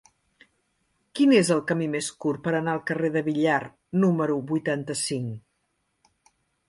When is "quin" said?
1.17-1.33